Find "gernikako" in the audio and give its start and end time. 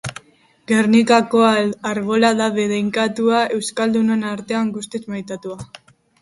0.69-1.41